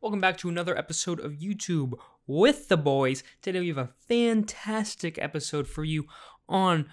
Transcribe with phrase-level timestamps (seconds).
[0.00, 1.92] Welcome back to another episode of YouTube
[2.26, 3.22] with the boys.
[3.42, 6.06] Today we have a fantastic episode for you
[6.48, 6.86] on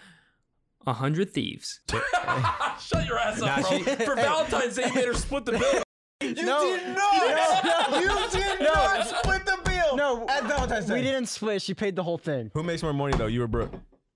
[0.85, 1.79] A Hundred Thieves.
[1.89, 3.79] Shut your ass up, bro.
[4.05, 5.83] For Valentine's Day, you made her split the bill.
[6.20, 6.63] You No.
[6.75, 7.63] did not.
[7.63, 7.99] No.
[7.99, 8.73] You did No.
[8.73, 9.96] not split the bill.
[9.96, 10.96] No, at Valentine's Day.
[10.96, 11.62] we didn't split.
[11.62, 12.50] She paid the whole thing.
[12.55, 13.28] Who makes more money though?
[13.28, 13.71] You or Brooke?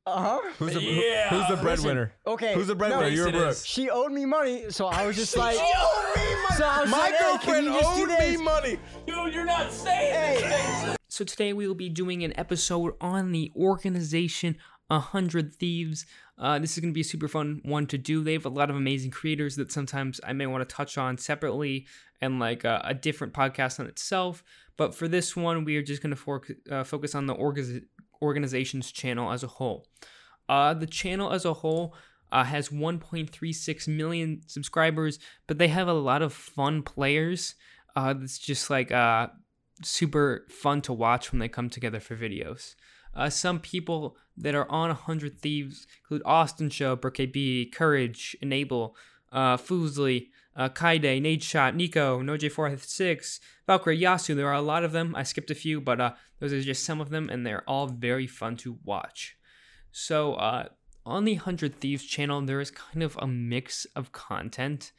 [0.05, 0.52] Uh huh.
[0.57, 2.13] Who's the who- Yeah, who's the listen, breadwinner?
[2.25, 2.54] Okay.
[2.55, 3.04] Who's the breadwinner?
[3.04, 3.49] No, you or it Brooke?
[3.52, 3.65] is.
[3.65, 6.55] She owed me money, so I was just like, She owed me money.
[6.57, 8.41] so I was My like, hey, can girlfriend you just do owed me this?
[8.41, 8.79] money.
[9.05, 10.95] Dude, you're not saying anything.
[11.07, 14.57] So today we will be doing an episode on the organization
[14.90, 16.05] A Hundred Thieves.
[16.38, 18.23] Uh, this is going to be a super fun one to do.
[18.23, 21.20] They have a lot of amazing creators that sometimes I may want to touch on
[21.20, 21.85] separately
[22.20, 24.43] and like uh, a different podcast on itself.
[24.77, 27.84] But for this one, we are just going to for- uh, focus on the org-
[28.21, 29.88] organization's channel as a whole.
[30.48, 31.95] Uh, the channel as a whole
[32.31, 37.55] uh, has 1.36 million subscribers, but they have a lot of fun players.
[37.95, 39.27] Uh, that's just like uh,
[39.84, 42.76] super fun to watch when they come together for videos.
[43.13, 48.96] Uh, some people that are on 100 Thieves include Austin Show, Brooke B, Courage, Enable,
[49.31, 54.35] uh, Fuslie, uh, Kyedae, Nade Shot, Nico, NoahJ456, Valkyrae, Yasu.
[54.35, 55.16] There are a lot of them.
[55.16, 57.88] I skipped a few, but uh, those are just some of them, and they're all
[57.88, 59.38] very fun to watch.
[59.91, 60.70] So, uh,
[61.05, 64.91] on the 100 Thieves channel, there is kind of a mix of content.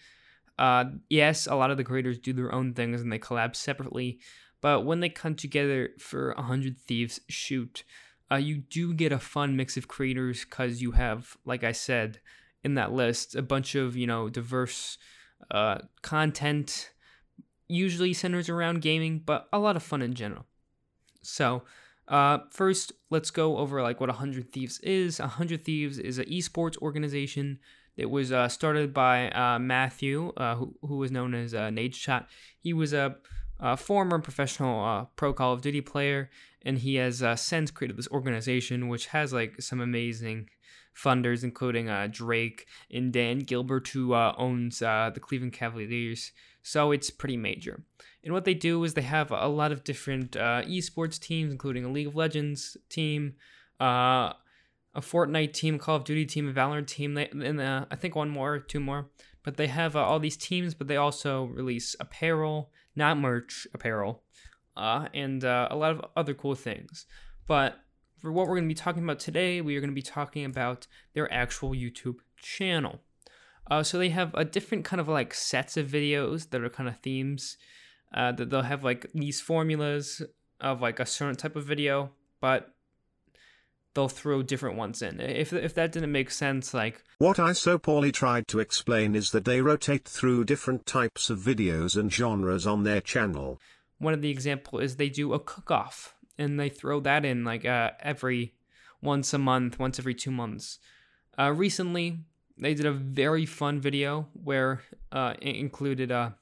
[0.58, 4.20] Uh, yes, a lot of the creators do their own things and they collab separately,
[4.60, 7.84] but when they come together for 100 Thieves shoot,
[8.30, 12.20] uh, you do get a fun mix of creators because you have, like I said
[12.64, 14.98] in that list, a bunch of, you know, diverse
[15.50, 16.90] uh, content,
[17.68, 20.46] usually centers around gaming, but a lot of fun in general.
[21.22, 21.62] So,
[22.08, 25.20] uh, first, let's go over like what 100 Thieves is.
[25.20, 27.58] 100 Thieves is an esports organization
[27.96, 32.26] that was uh, started by uh, Matthew, uh, who, who was known as uh, Nadeshot.
[32.58, 33.16] He was a,
[33.60, 36.30] a former professional uh, pro Call of Duty player,
[36.62, 40.48] and he has uh, since created this organization, which has like some amazing
[40.94, 46.32] funders, including uh, Drake and Dan Gilbert, who uh, owns uh, the Cleveland Cavaliers.
[46.62, 47.82] So it's pretty major.
[48.24, 51.84] And what they do is they have a lot of different uh, esports teams, including
[51.84, 53.34] a League of Legends team,
[53.80, 54.32] uh,
[54.94, 58.28] a Fortnite team, Call of Duty team, a Valorant team, and uh, I think one
[58.28, 59.10] more, two more.
[59.42, 64.22] But they have all these teams, but they also release apparel, not merch, apparel,
[64.76, 67.06] and a lot of other cool things.
[67.48, 67.81] But
[68.22, 70.44] for what we're going to be talking about today, we are going to be talking
[70.44, 73.00] about their actual YouTube channel.
[73.68, 76.88] Uh, so they have a different kind of like sets of videos that are kind
[76.88, 77.56] of themes.
[78.14, 80.20] Uh, that they'll have like these formulas
[80.60, 82.74] of like a certain type of video, but
[83.94, 85.18] they'll throw different ones in.
[85.18, 89.30] If if that didn't make sense, like What I so poorly tried to explain is
[89.30, 93.58] that they rotate through different types of videos and genres on their channel.
[93.98, 97.44] one of the example is they do a cook off and they throw that in
[97.44, 98.54] like uh, every
[99.00, 100.78] once a month, once every two months.
[101.38, 102.20] Uh, recently,
[102.58, 106.36] they did a very fun video where uh, it included a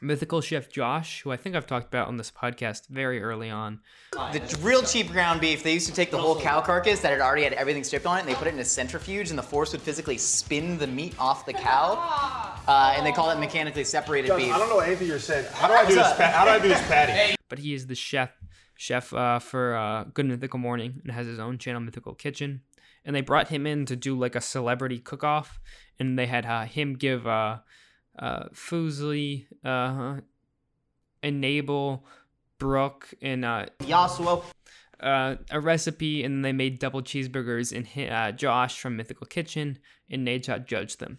[0.00, 3.80] mythical chef Josh, who I think I've talked about on this podcast very early on.
[4.12, 7.20] The real cheap ground beef, they used to take the whole cow carcass that had
[7.20, 9.42] already had everything stripped on it, and they put it in a centrifuge, and the
[9.42, 11.94] force would physically spin the meat off the cow,
[12.66, 14.52] uh, and they call it mechanically separated beef.
[14.52, 15.46] I don't know anything you're saying.
[15.52, 16.12] How do I do this?
[16.14, 17.36] Pa- how do I do this patty?
[17.48, 18.30] but he is the chef
[18.80, 22.62] chef uh, for uh, Good Mythical Morning and has his own channel, Mythical Kitchen.
[23.04, 25.60] And they brought him in to do like a celebrity cook off,
[25.98, 27.58] and they had uh, him give uh,
[28.18, 30.20] uh, Fuslie, uh,
[31.22, 32.06] Enable,
[32.58, 34.44] Brooke, and uh, Yassuo.
[35.00, 37.76] uh, a recipe, and they made double cheeseburgers.
[37.76, 39.78] And uh, Josh from Mythical Kitchen
[40.10, 41.18] and Nadeshot judged them.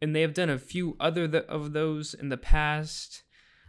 [0.00, 3.24] And they have done a few other th- of those in the past.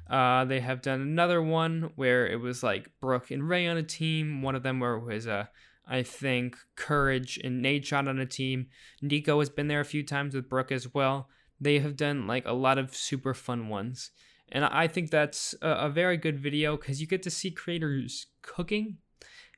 [0.10, 3.84] Uh, they have done another one where it was like Brooke and Ray on a
[3.84, 4.42] team.
[4.42, 5.46] One of them where it was uh,
[5.88, 8.68] I think Courage and Nadeshot on a team.
[9.02, 11.30] Nico has been there a few times with Brooke as well.
[11.60, 14.12] They have done like a lot of super fun ones.
[14.52, 18.28] And I think that's a, a very good video because you get to see creators
[18.42, 18.98] cooking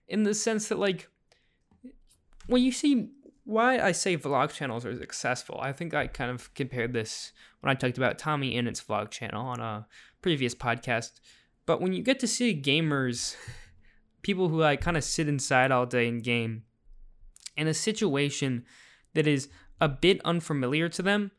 [0.07, 1.07] in the sense that like
[2.47, 3.09] when you see
[3.45, 7.71] why I say vlog channels are successful, I think I kind of compared this when
[7.71, 9.87] I talked about Tommy and its vlog channel on a
[10.21, 11.19] previous podcast.
[11.65, 13.35] But when you get to see gamers,
[14.21, 16.63] people who like kind of sit inside all day and game,
[17.55, 18.65] in a situation
[19.13, 19.49] that is
[19.79, 21.31] a bit unfamiliar to them,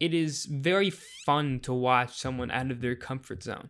[0.00, 3.68] it is very fun to watch someone out of their comfort zone.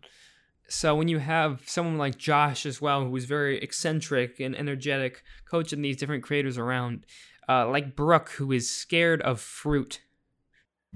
[0.69, 5.23] So when you have someone like Josh as well, who is very eccentric and energetic,
[5.45, 7.05] coaching these different creators around,
[7.53, 10.01] uh, like Brooke, who is scared of fruit.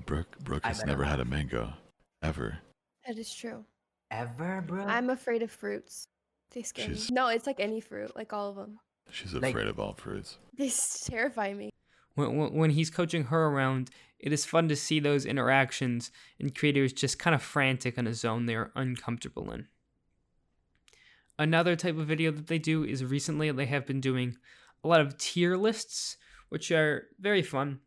[0.04, 1.72] Brooke, Brooke I has never had a mango,
[2.22, 2.58] ever.
[3.06, 3.64] That is true.
[4.10, 4.84] Ever, bro?
[4.84, 6.08] I'm afraid of fruits.
[6.50, 7.14] They scare She's- me.
[7.14, 8.78] No, it's like any fruit, like all of them.
[9.10, 10.38] She's Like- afraid of all fruits.
[10.56, 11.70] They s- terrify me.
[12.14, 16.10] when, when when he's coaching her around, it is fun to see those interactions
[16.40, 19.68] and creators just kind of frantic in a zone they're uncomfortable in.
[21.38, 24.36] Another type of video that they do is recently they have been doing
[24.82, 26.16] a lot of tier lists,
[26.48, 27.80] which are very fun.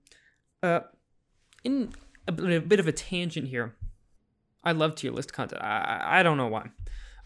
[0.62, 0.82] Uh,
[1.64, 1.94] in
[2.28, 3.76] a bit, of a tangent here,
[4.64, 5.62] I love tier list content.
[5.62, 6.70] I, I- I don't know why.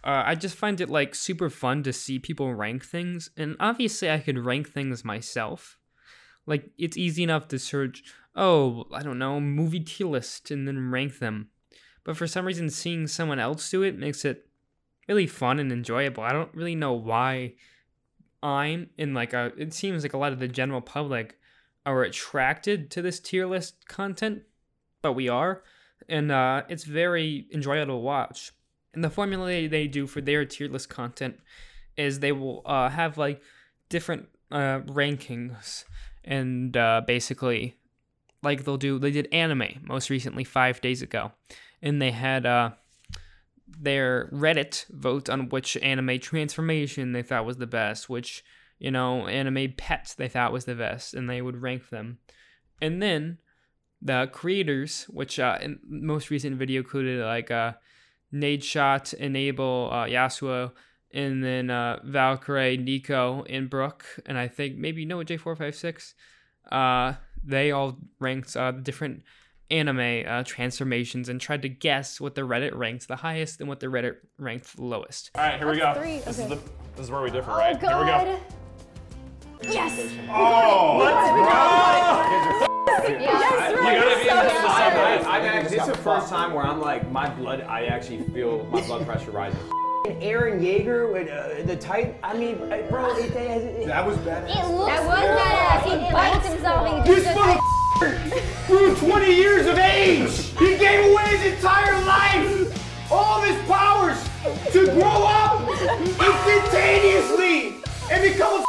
[0.03, 4.11] Uh, I just find it like super fun to see people rank things, and obviously
[4.11, 5.77] I could rank things myself.
[6.45, 8.03] Like it's easy enough to search,
[8.35, 11.47] oh, I don't know, movie tier list and then rank them.
[12.03, 14.45] But for some reason seeing someone else do it makes it
[15.07, 16.23] really fun and enjoyable.
[16.23, 17.53] I don't really know why
[18.43, 21.37] I'm in like a it seems like a lot of the general public
[21.85, 24.43] are attracted to this tier list content,
[25.01, 25.63] but we are.
[26.09, 28.51] And uh, it's very enjoyable to watch.
[28.93, 31.39] And the formula they- do for their tier list content
[31.97, 33.41] is they will uh, have like
[33.89, 35.85] different uh, rankings
[36.23, 37.75] and uh, basically
[38.43, 41.31] like they'll do they did anime most recently five days ago
[41.81, 42.71] and they had uh
[43.79, 48.43] their reddit vote on which anime transformation they thought was the best which
[48.79, 52.17] you know anime pets they thought was the best and they would rank them
[52.81, 53.37] and then
[54.01, 57.73] the creators which uh in most recent video included like uh
[58.33, 60.71] Nadeshot enable uh Yassuo
[61.13, 66.15] and then uh, Valkyrae, Nico, and Brooke, and I think maybe Noah J456.
[66.71, 69.23] Uh, they all ranked uh, different
[69.71, 73.79] anime uh, transformations and tried to guess what the Reddit ranked the highest and what
[73.79, 75.31] the Reddit ranked the lowest.
[75.35, 75.93] All right, here we go.
[75.93, 76.55] Three, This is the
[76.95, 77.79] this is where we differ, Oh right?
[77.79, 78.25] Here we God.
[78.25, 78.39] go.
[79.71, 79.97] Yes.
[79.97, 80.27] You
[83.09, 86.79] gotta be in the same I, I actually, this is the first time where I'm
[86.79, 89.59] like, my blood, I actually feel my blood pressure rising.
[90.05, 94.05] And Eren Yeager with uh, the tight, I mean, uh, bro, it, it, it, That
[94.05, 94.49] was bad.
[94.49, 96.05] That was badass.
[96.05, 97.59] He bites himself and This motherfucker
[98.67, 100.31] grew 20 years of age.
[100.57, 104.17] He gave away his entire life, all of his powers,
[104.71, 108.65] to grow up instantaneously and become a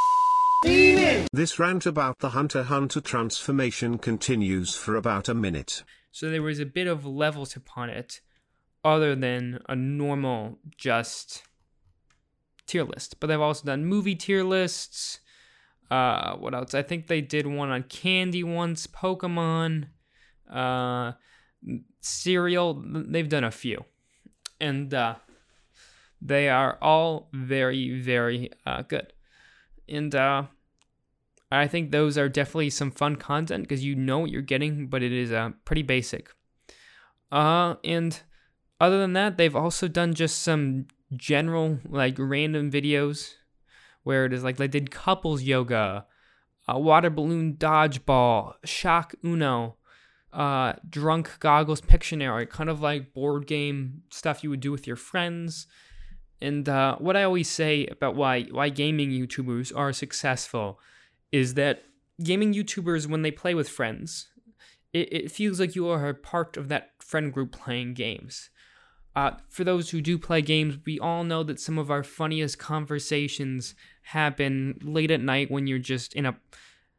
[0.66, 1.26] demon.
[1.32, 5.84] This rant about the Hunter Hunter transformation continues for about a minute.
[6.10, 8.20] So there was a bit of levels upon it,
[8.84, 11.42] other than a normal just
[12.66, 13.18] tier list.
[13.18, 15.18] But they've also done movie tier lists.
[15.94, 16.74] Uh, what else?
[16.74, 19.86] I think they did one on candy once, Pokemon,
[20.52, 21.12] uh,
[22.00, 22.82] cereal.
[22.84, 23.84] They've done a few,
[24.60, 25.14] and uh,
[26.20, 29.12] they are all very, very uh, good.
[29.88, 30.44] And uh,
[31.52, 35.04] I think those are definitely some fun content because you know what you're getting, but
[35.04, 36.28] it is uh, pretty basic.
[37.30, 38.20] Uh, and
[38.80, 43.34] other than that, they've also done just some general, like random videos
[44.04, 46.06] where it is like they did couples yoga,
[46.68, 49.76] uh, water balloon dodgeball, shock Uno,
[50.32, 54.96] uh, drunk goggles Pictionary, kind of like board game stuff you would do with your
[54.96, 55.66] friends.
[56.40, 60.78] And uh, what I always say about why why gaming YouTubers are successful
[61.32, 61.84] is that
[62.22, 64.28] gaming YouTubers, when they play with friends,
[64.92, 68.50] it, it feels like you are a part of that friend group playing games.
[69.16, 72.58] Uh, for those who do play games, we all know that some of our funniest
[72.58, 76.36] conversations happen late at night when you're just in a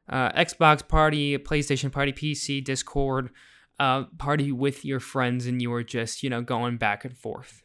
[0.08, 3.32] uh, Xbox party, a PlayStation party, PC, Discord
[3.80, 7.64] uh, party with your friends, and you are just, you know, going back and forth.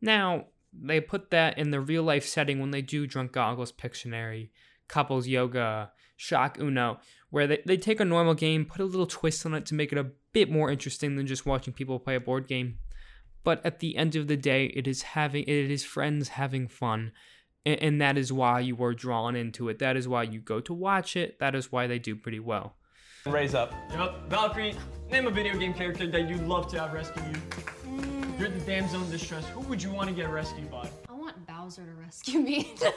[0.00, 4.50] Now, they put that in the real life setting when they do Drunk Goggles Pictionary,
[4.88, 6.98] Couples Yoga, Shock Uno,
[7.30, 9.92] where they, they take a normal game, put a little twist on it to make
[9.92, 12.78] it a bit more interesting than just watching people play a board game.
[13.44, 17.12] But at the end of the day, it is having it is friends having fun.
[17.64, 19.78] And, and that is why you are drawn into it.
[19.78, 21.38] That is why you go to watch it.
[21.38, 22.76] That is why they do pretty well.
[23.26, 23.72] Raise up.
[23.90, 24.28] Yep.
[24.28, 24.76] Valkyrae,
[25.10, 27.38] name a video game character that you'd love to have rescue you.
[27.86, 28.38] Mm.
[28.38, 29.46] You're in the damsel in distress.
[29.50, 30.88] Who would you want to get rescued by?
[31.08, 32.74] I want Bowser to rescue me.
[32.80, 32.88] we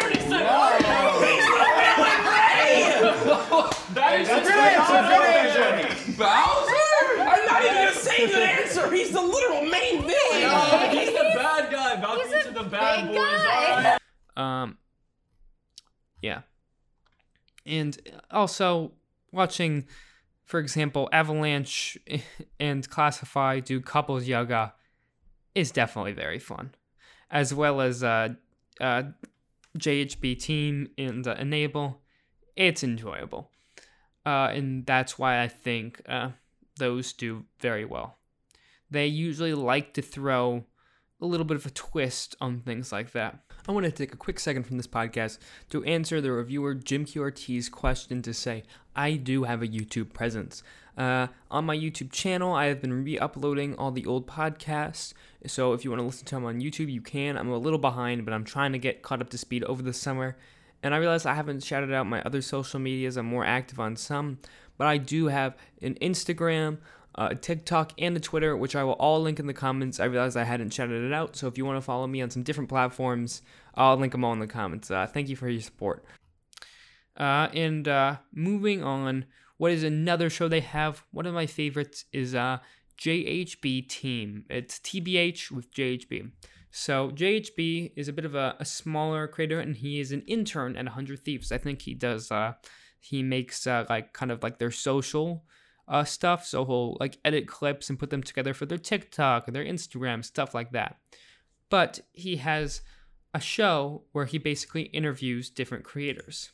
[0.00, 0.42] already said
[3.94, 4.74] That is a great
[5.86, 6.12] answer.
[6.16, 6.87] Bowser?
[8.18, 8.94] I'm not even gonna the answer.
[8.94, 10.90] He's the literal main villain.
[10.90, 11.96] He's the bad guy.
[12.00, 13.16] Valkyrae's a the bad boys.
[13.16, 13.74] guy.
[13.74, 14.00] alright?
[14.36, 14.78] Um,
[16.22, 16.42] yeah.
[17.66, 17.98] And
[18.30, 18.92] also
[19.32, 19.86] watching,
[20.44, 21.98] for example, Avalanche
[22.60, 24.74] and Classify do couples yoga
[25.54, 26.74] is definitely very fun,
[27.30, 28.30] as well as uh,
[28.80, 29.02] uh,
[29.76, 32.00] JHB Team and uh, Enable.
[32.56, 33.50] It's enjoyable,
[34.26, 36.30] uh, and that's why I think uh,
[36.78, 38.18] those do very well.
[38.90, 40.64] they usually like to throw
[41.20, 43.40] a little bit of a twist on things like that.
[43.68, 45.38] I want to take a quick second from this podcast
[45.70, 48.62] to answer the reviewer Jim QRT's question to say
[48.96, 50.62] I do have a YouTube presence.
[50.96, 55.12] Uh, on my YouTube channel, I have been re uploading all the old podcasts.
[55.46, 57.36] So if you want to listen to them on YouTube, you can.
[57.36, 59.92] I'm a little behind, but I'm trying to get caught up to speed over the
[59.92, 60.36] summer.
[60.82, 63.16] And I realize I haven't shouted out my other social medias.
[63.16, 64.38] I'm more active on some,
[64.76, 66.78] but I do have an Instagram,
[67.16, 69.98] uh, TikTok, and a Twitter, which I will all link in the comments.
[69.98, 72.30] I realized I hadn't shouted it out, so if you want to follow me on
[72.30, 73.42] some different platforms,
[73.74, 74.90] I'll link them all in the comments.
[74.90, 76.04] Uh, thank you for your support.
[77.16, 79.24] Uh, and uh, moving on,
[79.56, 81.02] what is another show they have?
[81.10, 82.58] One of my favorites is uh,
[82.98, 84.44] JHB Team.
[84.48, 86.30] It's TBH with JHB.
[86.70, 90.76] So JHB is a bit of a, a, smaller creator, and he is an intern
[90.76, 91.50] at 100 Thieves.
[91.50, 92.30] I think he does.
[92.30, 92.54] Uh,
[93.00, 95.44] he makes uh, like kind of like their social
[95.86, 96.44] uh, stuff.
[96.46, 100.24] So he'll like edit clips and put them together for their TikTok or their Instagram,
[100.24, 100.98] stuff like that.
[101.70, 102.82] But he has
[103.34, 106.50] a show where he basically interviews different creators.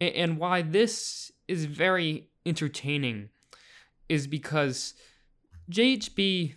[0.00, 3.30] And, and why this is very entertaining
[4.08, 4.94] is because
[5.70, 6.54] JHB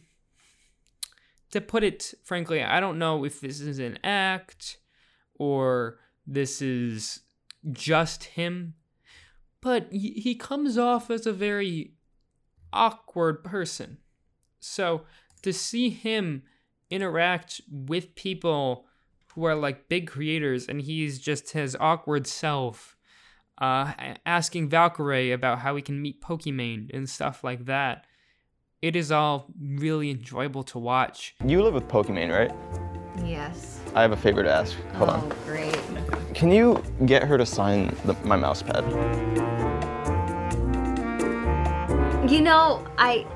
[1.52, 4.78] to put it frankly, I don't know if this is an act
[5.36, 7.22] or this is
[7.72, 8.76] just him,
[9.62, 11.94] but he comes off as a very
[12.74, 13.98] awkward person.
[14.60, 15.04] So
[15.42, 16.44] to see him
[16.90, 18.86] interact with people
[19.34, 22.98] who are like big creators and he's just his awkward self,
[23.60, 23.94] uh,
[24.26, 28.06] asking Valkyrae about how he can meet Pokimane and stuff like that
[28.88, 31.36] it is all really enjoyable to watch.
[31.46, 32.54] You live with Pokimane, right?
[33.28, 33.82] Yes.
[33.94, 34.78] I have a favor to ask.
[34.94, 35.30] Hold oh, on.
[35.46, 35.78] great.
[36.34, 38.86] Can you get her to sign the, my mouse pad?
[42.32, 43.28] You know, I.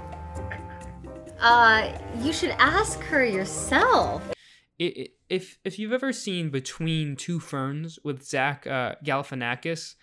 [1.42, 4.24] Uh, you should ask her yourself.
[4.80, 9.96] It, it, if if you've ever seen Between Two Ferns with Zach uh, Galifianakis,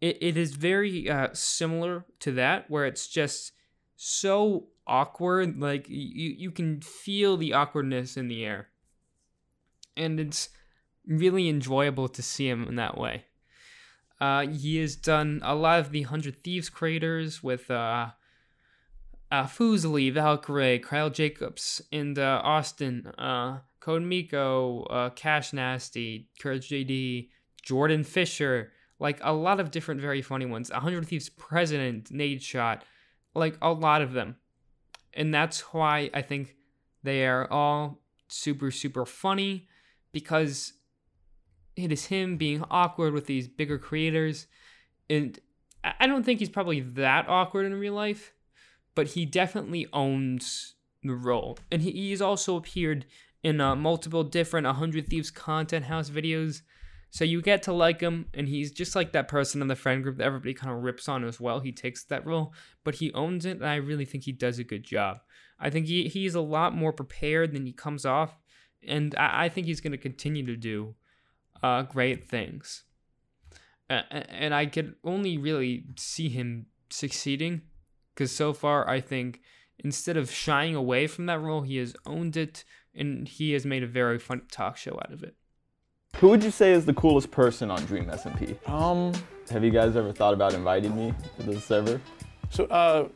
[0.00, 3.52] it, it is very uh, similar to that, where it's just
[3.96, 5.60] so awkward.
[5.60, 8.68] Like you you can feel the awkwardness in the air,
[9.96, 10.48] and it's
[11.06, 13.24] really enjoyable to see him in that way.
[14.20, 18.08] Uh, he has done a lot of the Hundred Thieves creators with uh,
[19.30, 26.68] uh, Fuslie, Valkyrae, Kyle Jacobs, and uh, Austin, uh, Code Miko, uh, Cash Nasty, Courage
[26.68, 27.28] JD,
[27.62, 30.70] Jordan Fisher, like a lot of different very funny ones.
[30.70, 32.80] 100 Thieves President, Nadeshot,
[33.34, 34.36] like a lot of them.
[35.14, 36.56] And that's why I think
[37.02, 39.68] they are all super, super funny
[40.12, 40.74] because
[41.76, 44.46] it is him being awkward with these bigger creators.
[45.08, 45.38] And
[45.82, 48.32] I don't think he's probably that awkward in real life,
[48.94, 51.58] but he definitely owns the role.
[51.70, 53.06] And he, he's also appeared
[53.42, 56.62] in uh, multiple different 100 Thieves Content House videos.
[57.10, 60.02] So you get to like him, and he's just like that person in the friend
[60.02, 61.60] group that everybody kind of rips on as well.
[61.60, 62.52] He takes that role,
[62.84, 65.20] but he owns it, and I really think he does a good job.
[65.58, 68.38] I think he, he's a lot more prepared than he comes off,
[68.86, 70.94] and I, I think he's going to continue to do
[71.62, 72.84] uh, great things.
[73.90, 77.62] Uh, and I could only really see him succeeding
[78.14, 79.40] because so far I think
[79.78, 83.82] instead of shying away from that role, he has owned it and he has made
[83.82, 85.36] a very fun talk show out of it.
[86.20, 88.56] Who would you say is the coolest person on Dream SMP?
[88.68, 89.12] Um,
[89.50, 92.00] have you guys ever thought about inviting me to the server?
[92.50, 93.08] So, uh,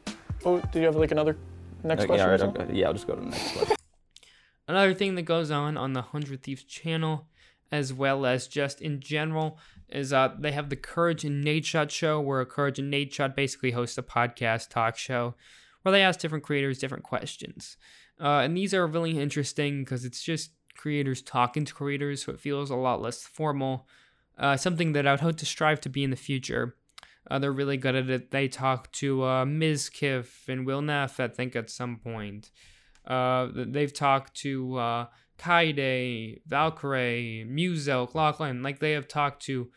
[0.44, 1.36] oh, do you have like another
[1.82, 2.26] next Okay, question?
[2.26, 3.76] all right, okay, yeah, I'll just go to the next question.
[4.68, 7.26] Another thing that goes on on the Hundred Thieves channel,
[7.72, 12.20] as well as just in general, is uh they have the Courage and Nadeshot show,
[12.20, 15.34] where Courage and Nadeshot basically host a podcast talk show,
[15.82, 17.76] where they ask different creators different questions,
[18.20, 22.40] uh, and these are really interesting because it's just creators talking to creators, so it
[22.40, 23.86] feels a lot less formal.
[24.36, 26.74] Uh, something that I would hope to strive to be in the future.
[27.30, 28.32] Uh, they're really good at it.
[28.32, 32.50] They talk to uh, Kiff and Will Neff, I think, at some point.
[33.06, 35.06] Uh, they've talked to uh,
[35.38, 38.64] Kyedae, Valkyrae, Muzel, Lachlan.
[38.64, 39.70] Like, they have talked to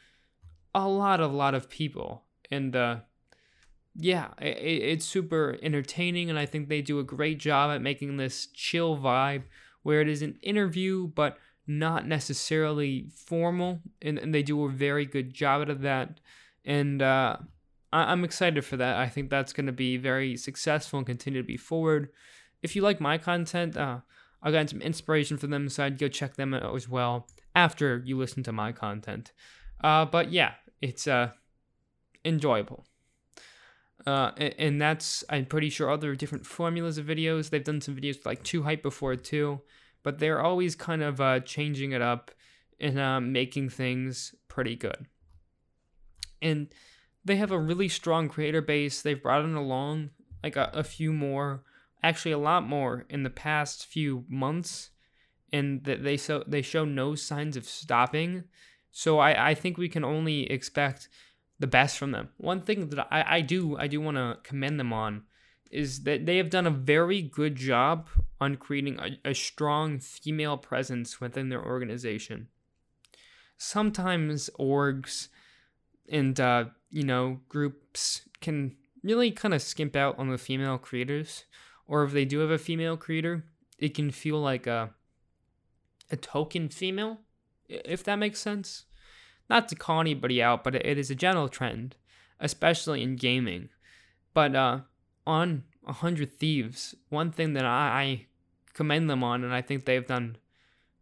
[0.74, 2.24] a lot, a lot of people.
[2.50, 3.02] And uh,
[3.96, 8.18] yeah, it, it's super entertaining, and I think they do a great job at making
[8.18, 9.44] this chill vibe
[9.86, 11.38] where it is an interview, but
[11.68, 13.82] not necessarily formal.
[14.02, 16.20] And, and they do a very good job out of that.
[16.66, 17.38] And uh,
[17.94, 18.98] I- I'm excited for that.
[18.98, 22.10] I think that's going to be very successful and continue to be forward.
[22.64, 24.00] If you like my content, uh,
[24.42, 28.02] I got some inspiration from them, so I'd go check them out as well after
[28.04, 29.34] you listen to my content.
[29.84, 31.30] Uh, but yeah, it's uh,
[32.24, 32.86] enjoyable.
[34.06, 37.50] Uh, and, that's I'm pretty sure other different formulas of videos.
[37.50, 39.62] They've done some videos like Too Hype before too,
[40.04, 42.30] but they're always kind of uh, changing it up
[42.80, 45.08] and uh, making things pretty good.
[46.40, 46.68] And
[47.24, 49.02] they have a really strong creator base.
[49.02, 50.12] They've brought in along
[50.44, 51.64] like a, a few more,
[52.04, 54.92] actually a lot more in the past few months,
[55.52, 58.44] and that they so they show no signs of stopping.
[58.92, 61.10] So I, I think we can only expect
[61.60, 62.30] the best from them.
[62.38, 65.24] One thing that I, I do I do want to commend them on
[65.72, 68.08] is that they have done a very good job
[68.40, 72.48] on creating a, a strong female presence within their organization.
[73.58, 75.30] Sometimes orgs
[76.10, 81.46] and uh, you know groups can really kind of skimp out on the female creators,
[81.88, 83.46] or if they do have a female creator,
[83.78, 84.92] it can feel like a
[86.12, 87.20] a token female,
[87.68, 88.86] if that makes sense.
[89.50, 91.96] Not to call anybody out, but it is a general trend,
[92.40, 93.70] especially in gaming.
[94.34, 94.80] But uh,
[95.26, 98.26] on A Hundred Thieves, one thing that I, I
[98.74, 100.38] commend them on, and I think they've done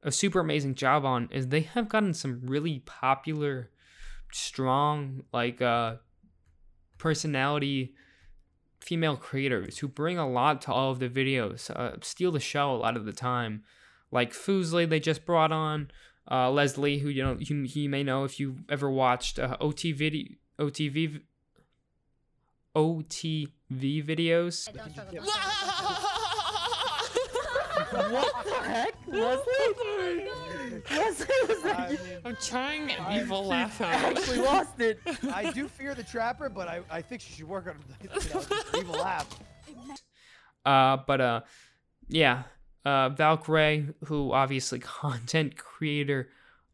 [0.04, 3.70] a super amazing job on, is they have gotten some really popular,
[4.32, 5.96] strong, like uh,
[6.98, 7.96] personality
[8.82, 12.72] female creators who bring a lot to all of the videos, uh, steal the show
[12.72, 13.64] a lot of the time.
[14.12, 15.90] Like Fuslie, they just brought on
[16.30, 19.92] uh, Leslie, who you know you, you may know if you ever watched uh, OT
[19.92, 21.22] video, OTV,
[22.76, 24.70] OTV videos.
[28.12, 28.96] what the heck?
[29.08, 30.30] Leslie?
[30.92, 34.18] Leslie was that I'm trying an evil laugh I out.
[34.18, 35.00] actually lost it.
[35.34, 38.42] I do fear the trapper, but I, I think she should work on you know,
[38.80, 39.28] evil laugh.
[40.66, 41.42] Uh, but uh,
[42.08, 42.44] yeah,
[42.86, 46.30] uh, Valkyrae, who obviously content creator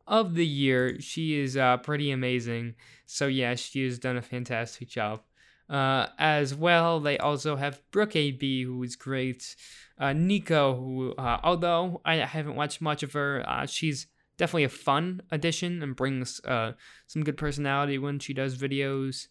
[0.08, 2.76] of the year, she is uh pretty amazing.
[3.06, 5.22] So yeah, she has done a fantastic job.
[5.70, 9.56] Uh, as well, they also have Brooke AB, who is great.
[10.00, 14.70] Uh, Nico, who uh, although I haven't watched much of her, uh, she's definitely a
[14.70, 16.72] fun addition and brings uh
[17.08, 19.28] some good personality when she does videos.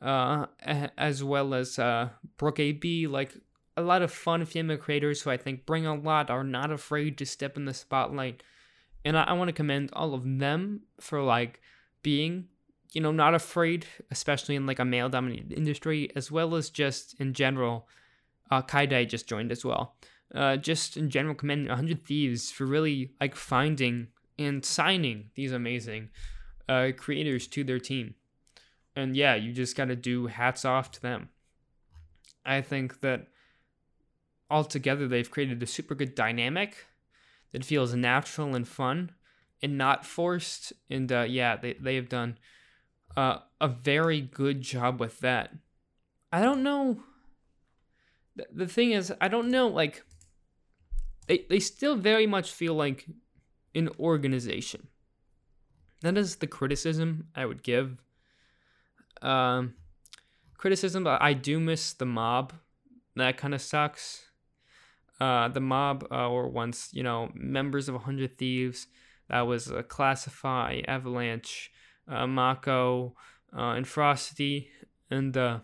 [0.00, 0.46] Uh,
[0.96, 3.34] as well as uh Brooke AB, like
[3.76, 7.18] a lot of fun female creators who I think bring a lot, are not afraid
[7.18, 8.42] to step in the spotlight.
[9.04, 11.60] And I, I want to commend all of them for like
[12.02, 12.46] being,
[12.92, 17.18] you know, not afraid, especially in like a male dominated industry, as well as just
[17.20, 17.88] in general.
[18.50, 19.96] Uh, Kyedae just joined as well.
[20.34, 24.08] Uh, just in general, commend 100 Thieves for really like finding
[24.38, 26.10] and signing these amazing
[26.68, 28.14] uh, creators to their team.
[28.96, 31.28] And yeah, you just got to do hats off to them.
[32.44, 33.28] I think that
[34.50, 36.86] altogether they've created a super good dynamic
[37.52, 39.12] that feels natural and fun
[39.62, 40.72] and not forced.
[40.90, 42.38] And uh, yeah they, they have done
[43.16, 45.52] uh, a very good job with that.
[46.32, 47.00] I don't know.
[48.36, 50.02] The, the thing is i don't know like
[51.28, 53.06] they, they still very much feel like
[53.76, 54.88] an organization.
[56.02, 58.02] That is the criticism i would give.
[59.22, 59.74] Um
[60.58, 62.52] criticism but i do miss the mob.
[63.14, 64.26] That kind of sucks
[65.20, 68.86] uh, the mob uh, were once, you know, members of 100 Thieves.
[69.28, 71.70] That was uh, Classify, Avalanche,
[72.08, 73.14] uh, Mako,
[73.56, 74.68] uh, and Frosty.
[75.10, 75.60] And uh,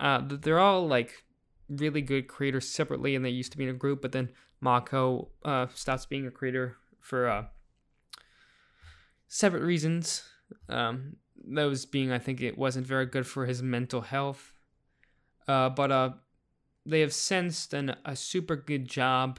[0.00, 1.24] uh, they're all like
[1.68, 5.28] really good creators separately, and they used to be in a group, but then Mako
[5.44, 7.44] uh, stops being a creator for uh,
[9.28, 10.24] separate reasons.
[10.68, 14.52] Um, those being, I think it wasn't very good for his mental health.
[15.48, 16.10] Uh, but uh,
[16.90, 19.38] they have since done a super good job,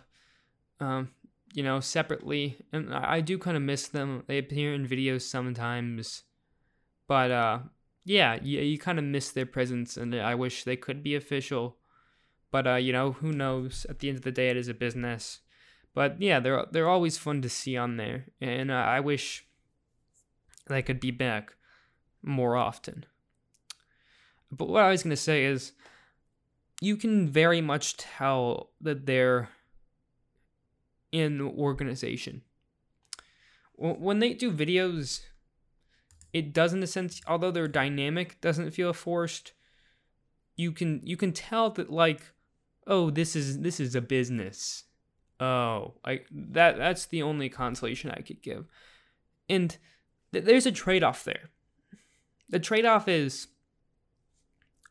[0.79, 1.09] um,
[1.53, 4.23] you know, separately, and I, do kind of miss them.
[4.27, 6.23] They appear in videos sometimes,
[7.07, 7.59] but uh,
[8.05, 11.77] yeah, you, you kind of miss their presence, and I wish they could be official.
[12.51, 13.85] But uh, you know, who knows?
[13.89, 15.41] At the end of the day, it is a business.
[15.93, 19.45] But yeah, they're they're always fun to see on there, and uh, I wish
[20.67, 21.55] they could be back
[22.23, 23.05] more often.
[24.51, 25.73] But what I was gonna say is
[26.81, 29.49] you can very much tell that they're
[31.11, 32.41] in organization.
[33.75, 35.21] When they do videos,
[36.33, 39.53] it does in a sense, although they're dynamic, doesn't feel forced.
[40.55, 42.21] You can you can tell that like,
[42.87, 44.83] oh, this is this is a business.
[45.39, 48.65] Oh, like that that's the only consolation I could give.
[49.49, 49.77] And
[50.31, 51.49] th- there's a trade-off there.
[52.49, 53.47] The trade-off is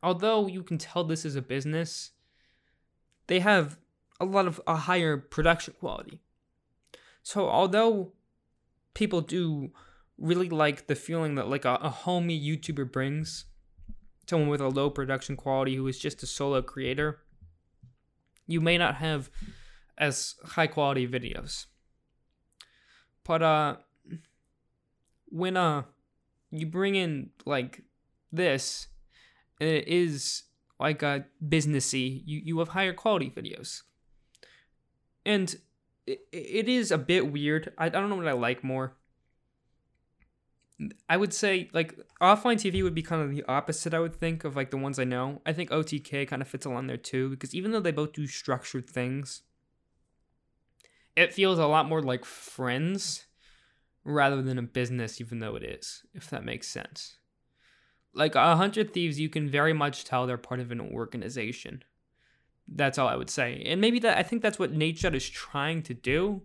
[0.03, 2.13] although you can tell this is a business,
[3.27, 3.79] they have
[4.19, 6.21] a lot of a higher production quality.
[7.23, 8.13] So although
[8.95, 9.71] people do
[10.19, 13.47] really like the feeling that like a, a homie YouTuber brings
[14.29, 17.21] someone with a low production quality who is just a solo creator,
[18.47, 19.31] you may not have
[19.99, 21.67] as high quality videos.
[23.25, 23.77] But uh
[25.27, 25.83] when uh
[26.51, 27.83] you bring in like
[28.33, 28.89] this
[29.61, 30.45] it is
[30.81, 33.83] like a businessy, you, you have higher quality videos.
[35.27, 35.55] And
[36.07, 37.73] it, it is a bit weird.
[37.77, 38.97] I, I don't know what I like more.
[41.11, 43.93] I would say like offline TV would be kind of the opposite.
[43.93, 45.43] I would think of like the ones I know.
[45.45, 48.27] I think OTK kind of fits along there too because even though they both do
[48.27, 49.43] structured things,
[51.15, 53.27] it feels a lot more like friends
[54.05, 56.03] rather than a business, even though it is.
[56.15, 57.19] If that makes sense.
[58.13, 61.83] Like a hundred thieves, you can very much tell they're part of an organization.
[62.67, 65.83] That's all I would say, and maybe that I think that's what Nadeshot is trying
[65.85, 66.43] to do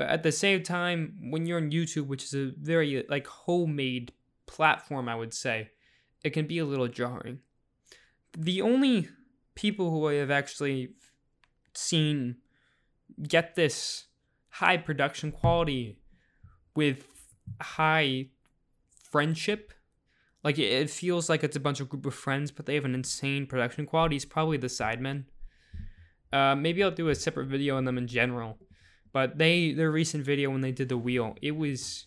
[0.00, 4.12] but at the same time, when you're on YouTube, which is a very like homemade
[4.46, 5.72] platform, I would say,
[6.24, 7.40] it can be a little jarring.
[8.32, 9.08] The only
[9.54, 10.94] people who I have actually
[11.74, 12.36] seen
[13.28, 14.06] get this
[14.48, 15.98] high production quality
[16.74, 17.04] with
[17.60, 18.28] high
[19.10, 19.72] friendship
[20.42, 22.94] like it feels like it's a bunch of group of friends but they have an
[22.94, 25.24] insane production quality is probably the sidemen
[26.32, 28.58] uh, maybe i'll do a separate video on them in general
[29.12, 32.06] but they their recent video when they did the wheel, it was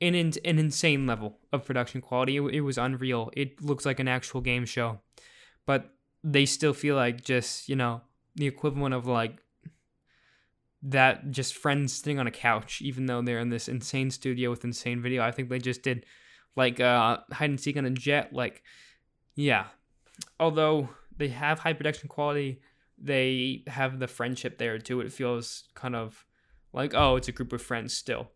[0.00, 2.36] an an insane level of production quality.
[2.36, 3.30] It, it was unreal.
[3.34, 5.00] It looks like an actual game show,
[5.64, 8.02] but they still feel like just you know
[8.34, 9.38] the equivalent of like
[10.82, 14.64] that just friends sitting on a couch, even though they're in this insane studio with
[14.64, 15.22] insane video.
[15.22, 16.04] I think they just did
[16.56, 18.32] like uh, hide and seek on a jet.
[18.32, 18.62] Like,
[19.34, 19.66] yeah.
[20.40, 22.60] Although they have high production quality,
[22.98, 25.00] they have the friendship there too.
[25.00, 26.24] It feels kind of
[26.72, 28.30] like, oh, it's a group of friends still.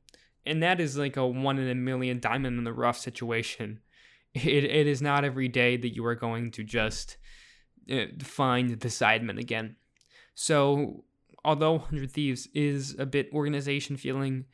[0.47, 3.81] And that is like a one in a million diamond in the rough situation.
[4.33, 7.17] It, it is not every day that you are going to just
[7.91, 9.75] uh, find the Sidemen again.
[10.37, 11.03] So,
[11.45, 14.45] although 100 Thieves is a bit organization feeling,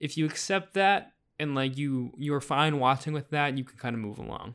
[0.00, 3.94] if you accept that and like you you're fine watching with that, you can kind
[3.94, 4.54] of move along.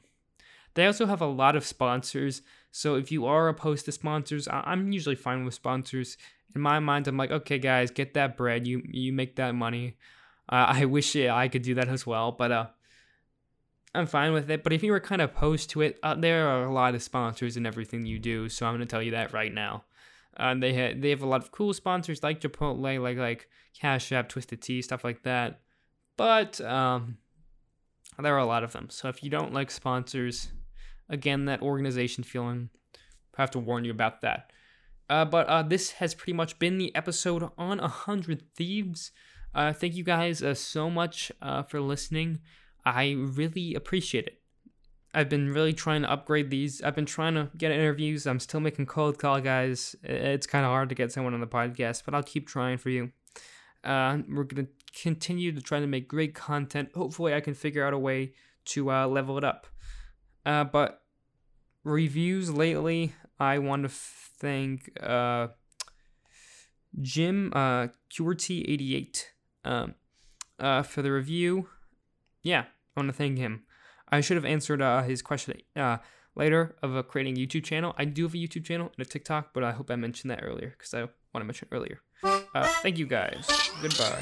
[0.73, 2.41] They also have a lot of sponsors.
[2.71, 6.17] So if you are opposed to sponsors, I'm usually fine with sponsors.
[6.55, 8.65] In my mind, I'm like, okay, guys, get that bread.
[8.67, 9.97] You you make that money.
[10.49, 12.67] Uh, I wish I could do that as well, but uh,
[13.93, 14.63] I'm fine with it.
[14.63, 17.03] But if you were kind of opposed to it, uh, there are a lot of
[17.03, 18.49] sponsors in everything you do.
[18.49, 19.83] So I'm gonna tell you that right now.
[20.37, 24.11] Uh, they have they have a lot of cool sponsors like Chipotle, like like Cash
[24.11, 25.59] App, Twisted Tea, stuff like that.
[26.17, 27.17] But um,
[28.19, 28.89] there are a lot of them.
[28.89, 30.51] So if you don't like sponsors,
[31.11, 32.69] Again, that organization feeling.
[33.37, 34.51] I have to warn you about that.
[35.09, 39.11] Uh, but uh, this has pretty much been the episode on 100 Thieves.
[39.53, 42.39] Uh, thank you guys uh, so much uh, for listening.
[42.85, 44.39] I really appreciate it.
[45.13, 46.81] I've been really trying to upgrade these.
[46.81, 48.25] I've been trying to get interviews.
[48.25, 49.97] I'm still making cold call guys.
[50.03, 52.89] It's kind of hard to get someone on the podcast, but I'll keep trying for
[52.89, 53.11] you.
[53.83, 54.67] Uh, we're to
[54.99, 56.89] continue to try to make great content.
[56.95, 58.33] Hopefully, I can figure out a way
[58.65, 59.67] to level it up.
[60.43, 61.01] but
[61.83, 65.47] reviews lately, I want to thank uh,
[66.99, 69.25] Jim uh, QWERTY88
[69.65, 69.95] um,
[70.59, 71.69] uh, for the review.
[72.43, 73.63] Yeah, I want to thank him.
[74.09, 75.97] I should have answered uh, his question uh,
[76.35, 77.93] later of uh, creating a YouTube channel.
[77.97, 80.43] I do have a YouTube channel and a TikTok, but I hope I mentioned that
[80.43, 82.01] earlier because I want to mention earlier.
[82.23, 83.47] Uh, thank you guys.
[83.81, 84.21] Goodbye.